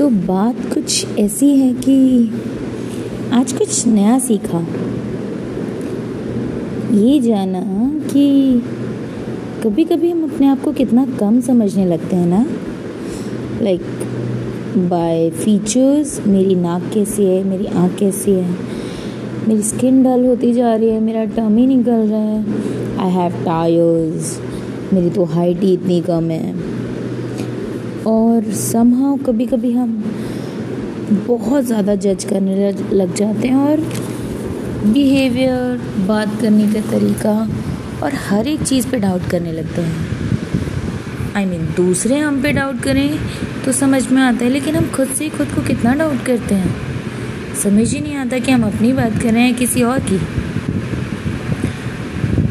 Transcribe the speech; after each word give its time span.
तो 0.00 0.08
बात 0.08 0.56
कुछ 0.74 1.18
ऐसी 1.18 1.46
है 1.56 1.72
कि 1.74 2.30
आज 3.32 3.52
कुछ 3.52 3.86
नया 3.86 4.18
सीखा। 4.18 4.58
ये 6.94 7.18
जाना 7.20 7.60
कि 8.12 8.62
कभी 9.64 9.84
कभी 9.84 10.10
हम 10.10 10.22
अपने 10.24 10.46
आप 10.46 10.62
को 10.62 10.72
कितना 10.72 11.06
कम 11.20 11.40
समझने 11.40 11.84
लगते 11.86 12.16
हैं 12.16 12.26
ना? 12.26 12.44
लाइक 13.62 13.80
बाय 14.90 15.30
फीचर्स 15.30 16.18
मेरी 16.26 16.54
नाक 16.54 16.90
कैसी 16.94 17.24
है, 17.24 17.42
मेरी 17.44 17.66
आँख 17.66 17.98
कैसी 17.98 18.30
है, 18.30 18.56
मेरी 19.48 19.62
स्किन 19.62 20.02
डल 20.02 20.26
होती 20.26 20.52
जा 20.52 20.74
रही 20.74 20.88
है, 20.88 21.00
मेरा 21.00 21.24
टमी 21.24 21.66
निकल 21.66 22.08
रहा 22.08 22.20
है 22.20 22.98
आई 22.98 23.10
हैव 23.10 23.44
टायर्स 23.44 24.38
मेरी 24.92 25.10
तो 25.10 25.24
हाइट 25.24 25.60
ही 25.60 25.72
इतनी 25.72 26.00
कम 26.00 26.30
है। 26.30 26.88
और 28.06 28.52
समहाउ 28.54 29.16
कभी 29.16 29.46
कभी 29.46 29.72
हम 29.72 29.92
बहुत 31.26 31.64
ज़्यादा 31.64 31.94
जज 31.94 32.24
करने 32.24 32.70
लग 32.92 33.14
जाते 33.14 33.48
हैं 33.48 33.56
और 33.56 33.80
बिहेवियर 34.84 35.80
बात 36.06 36.40
करने 36.40 36.66
का 36.72 36.80
तरीका 36.90 37.32
और 38.02 38.14
हर 38.28 38.48
एक 38.48 38.62
चीज़ 38.62 38.86
पे 38.90 38.98
डाउट 38.98 39.28
करने 39.30 39.52
लगते 39.52 39.82
हैं। 39.82 40.06
आई 41.36 41.44
I 41.44 41.48
मीन 41.48 41.60
mean, 41.60 41.76
दूसरे 41.76 42.18
हम 42.18 42.40
पे 42.42 42.52
डाउट 42.52 42.80
करें 42.82 43.18
तो 43.64 43.72
समझ 43.72 44.06
में 44.12 44.22
आता 44.22 44.44
है 44.44 44.50
लेकिन 44.50 44.76
हम 44.76 44.86
खुद 44.86 45.08
से 45.08 45.24
ही 45.24 45.30
खुद 45.30 45.52
को 45.54 45.62
कितना 45.62 45.94
डाउट 45.94 46.24
करते 46.26 46.54
हैं? 46.54 46.74
समझ 47.54 47.92
ही 47.94 48.00
नहीं 48.00 48.16
आता 48.16 48.38
कि 48.38 48.52
हम 48.52 48.64
अपनी 48.64 48.92
बात 48.92 49.22
कर 49.22 49.32
रहे 49.32 49.42
हैं 49.42 49.54
किसी 49.54 49.82
और 49.82 49.98
की। 50.10 50.18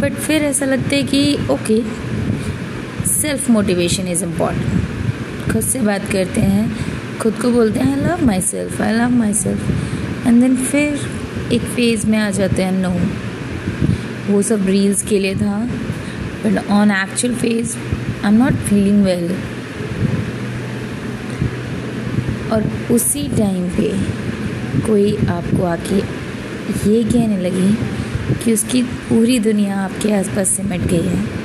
बट 0.00 0.12
फिर 0.12 0.44
ऐसा 0.44 0.66
लगता 0.66 0.96
है 0.96 1.02
कि 1.02 1.36
okay 1.50 1.82
self 3.08 3.50
motivation 3.50 4.08
is 4.08 4.24
important 4.24 4.83
खुद 5.52 5.62
से 5.62 5.80
बात 5.80 6.04
करते 6.12 6.40
हैं, 6.40 7.18
खुद 7.18 7.34
को 7.34 7.50
बोलते 7.50 7.80
हैं 7.80 7.96
I 7.96 8.02
love 8.02 8.24
myself 8.40 8.80
I 8.80 8.92
love 8.92 9.10
myself 9.34 10.26
and 10.26 10.40
then 10.40 10.56
फिर 10.56 11.00
एक 11.52 11.62
फ़ेज़ 11.62 12.06
में 12.06 12.18
आ 12.18 12.30
जाते 12.30 12.62
हैं 12.62 12.72
नो 12.72 12.90
वो 14.32 14.42
सब 14.42 14.66
रील्स 14.66 15.02
के 15.02 15.18
लिए 15.18 15.34
था 15.34 15.58
but 16.44 16.70
on 16.70 16.90
actual 16.90 17.34
phase 17.34 17.76
I 17.76 18.32
am 18.32 18.42
not 18.42 18.52
feeling 18.52 19.04
well 19.04 19.30
और 22.52 22.70
उसी 22.92 23.28
टाइम 23.28 23.68
पे 23.70 23.92
कोई 24.86 25.16
आपको 25.16 25.64
आके 25.64 25.96
ये 26.90 27.02
कहने 27.04 27.36
लगी 27.40 27.72
कि 28.44 28.52
उसकी 28.52 28.82
पूरी 28.82 29.38
दुनिया 29.38 29.78
आपके 29.78 30.12
आसपास 30.12 30.48
सिमट 30.48 30.80
गई 30.80 31.02
है। 31.02 31.43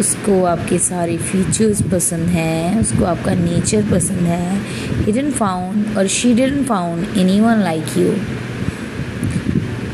उसको 0.00 0.42
आपके 0.44 0.78
सारे 0.78 1.16
फीचर्स 1.18 1.82
पसंद 1.82 2.28
हैं, 2.28 2.80
उसको 2.80 3.04
आपका 3.04 3.34
नेचर 3.34 3.90
पसंद 3.90 4.18
है 4.18 4.56
ही 4.96 5.12
डिडंट 5.12 5.34
फाउंड 5.34 5.96
और 5.98 6.06
she 6.08 6.34
didn't 6.34 6.66
found 6.66 7.18
any 7.18 7.40
one 7.40 7.62
like 7.62 7.98
you 7.98 8.12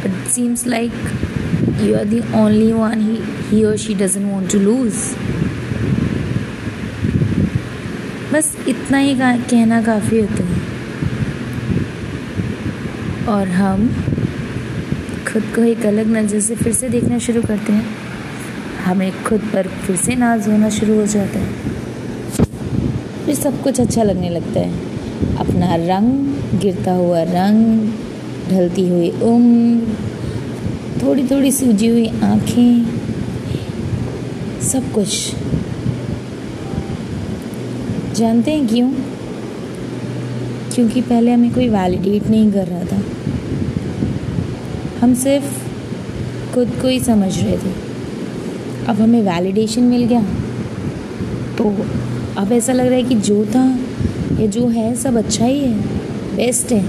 it 0.07 0.29
seems 0.31 0.67
like 0.67 0.93
you 1.83 1.95
are 1.97 2.05
the 2.05 2.21
only 2.37 2.73
one 2.73 3.01
he 3.51 3.65
और 3.65 3.77
she 3.77 3.95
doesn't 3.95 4.27
want 4.27 4.53
to 4.53 4.59
lose 4.59 4.95
बस 8.33 8.57
इतना 8.69 8.99
ही 8.99 9.15
कहना 9.19 9.83
काफ़ी 9.83 10.21
होता 10.21 10.45
है। 10.45 10.67
और 13.29 13.49
हम 13.49 13.89
खुद 15.29 15.43
को 15.55 15.63
एक 15.63 15.87
अलग 15.87 16.07
नज़र 16.09 16.41
से 16.41 16.55
फिर 16.57 16.73
से 16.73 16.89
देखना 16.89 17.19
शुरू 17.19 17.43
करते 17.43 17.73
हैं। 17.73 18.08
हमें 18.85 19.25
खुद 19.25 19.41
पर 19.41 19.67
फिर 19.67 19.97
से 19.97 20.15
नाज 20.15 20.49
होना 20.49 20.71
शुरू 20.71 20.95
हो 20.95 21.07
जाता 21.07 21.39
है। 21.39 21.53
फिर 23.27 23.35
सब 23.35 23.63
कुछ 23.63 23.81
अच्छा 23.81 24.03
लगने 24.03 24.29
लगता 24.29 24.61
है। 24.61 24.75
अपना 25.37 25.75
रंग, 25.75 26.35
गिरता 26.61 26.93
हुआ 26.93 27.23
रंग, 27.23 27.93
ढलती 28.51 28.89
हुई 28.89 29.11
उम्र 29.11 29.97
थोड़ी 31.03 31.27
थोड़ी 31.27 31.53
सूजी 31.53 31.89
हुई 31.89 32.09
आँखें, 32.09 33.01
सब 34.63 34.93
कुछ। 34.93 35.35
जानते 38.17 38.51
हैं 38.51 38.69
क्यों? 38.69 38.93
क्योंकि 40.75 41.01
पहले 41.01 41.33
हमें 41.33 41.55
कोई 41.55 41.69
वैलिडेट 41.69 42.27
नहीं 42.27 42.53
कर 42.53 42.67
रहा 42.67 42.85
था। 42.85 43.03
हम 45.01 45.15
सिर्फ़ 45.15 45.69
खुद 46.55 46.69
को 46.83 46.89
ही 46.89 47.01
समझ 47.01 47.39
रहे 47.39 47.57
थे। 47.57 47.88
अब 48.89 49.01
हमें 49.01 49.21
वैलिडेशन 49.23 49.83
मिल 49.83 50.05
गया। 50.05 50.23
तो 51.59 51.65
अब 52.39 52.53
ऐसा 52.53 52.73
लग 52.73 52.87
रहा 52.87 52.95
है 52.95 53.03
कि 53.03 53.15
जो 53.15 53.45
था, 53.47 53.65
या 54.41 54.47
जो 54.47 54.67
है, 54.69 54.95
सब 54.95 55.17
अच्छा 55.17 55.45
ही 55.45 55.59
है 55.59 55.73
बेस्ट 56.37 56.73
है। 56.73 56.85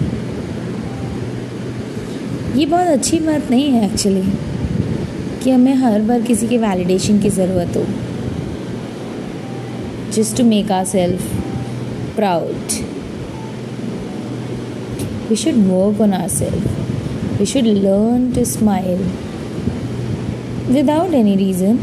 ये 2.59 2.65
बहुत 2.65 2.87
अच्छी 2.87 3.19
बात 3.19 3.49
नहीं 3.51 3.69
है 3.71 3.85
एक्चुअली 3.85 4.21
कि 5.43 5.51
हमें 5.51 5.73
हर 5.75 6.01
बार 6.01 6.21
किसी 6.21 6.47
के 6.47 6.57
वैलिडेशन 6.57 7.19
की 7.19 7.29
ज़रूरत 7.29 7.77
हो। 7.77 7.85
Just 10.13 10.37
to 10.37 10.43
make 10.43 10.71
ourself 10.85 11.21
proud 12.15 12.77
we 15.29 15.35
should 15.35 15.57
work 15.67 16.01
on 16.01 16.13
ourself 16.29 17.39
we 17.39 17.45
should 17.45 17.65
learn 17.65 18.31
to 18.31 18.45
smile 18.45 19.05
without 20.69 21.13
any 21.13 21.35
reason. 21.37 21.77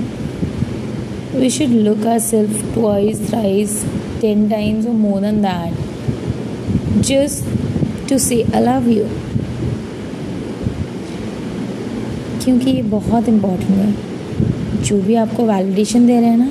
We 1.35 1.51
should 1.51 1.71
look 1.71 2.05
ourselves 2.07 2.63
twice, 2.73 3.19
thrice, 3.29 3.85
ten 4.21 4.49
times, 4.49 4.87
or 4.87 4.95
more 4.95 5.21
than 5.21 5.43
that 5.43 5.73
just 7.03 7.45
to 8.09 8.19
say 8.19 8.45
I 8.55 8.61
love 8.61 8.89
you. 8.89 9.07
क्योंकि 12.45 12.71
ये 12.71 12.83
बहुत 12.91 13.29
important 13.29 13.71
है 13.71 14.83
जो 14.83 15.01
भी 15.03 15.15
आपको 15.23 15.45
validation 15.47 16.07
दे 16.07 16.21
रहे 16.21 16.31
हैं 16.31 16.39
ना 16.39 16.51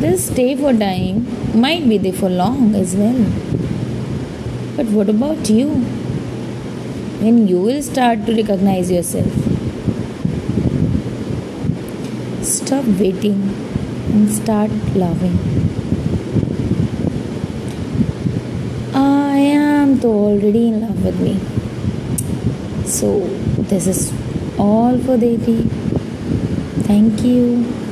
दिल 0.00 0.16
stay 0.18 0.54
for 0.62 0.78
time 0.78 1.24
might 1.62 1.84
be 1.88 1.98
they 1.98 2.10
for 2.12 2.30
long 2.30 2.76
as 2.76 2.94
well 3.00 3.22
but 4.78 4.94
what 4.94 5.08
about 5.08 5.50
you 5.50 5.68
when 7.22 7.36
you 7.48 7.58
will 7.64 7.82
start 7.86 8.22
to 8.26 8.32
recognize 8.36 8.88
yourself 8.90 9.51
Stop 12.42 12.84
waiting 12.98 13.54
and 14.10 14.28
start 14.28 14.70
loving. 14.96 15.38
I 18.92 19.38
am 19.38 20.02
already 20.04 20.68
in 20.68 20.80
love 20.80 21.04
with 21.04 21.20
me. 21.20 21.38
So, 22.84 23.20
this 23.70 23.86
is 23.86 24.12
all 24.58 24.98
for 24.98 25.16
Devi. 25.16 25.68
Thank 26.82 27.22
you. 27.22 27.91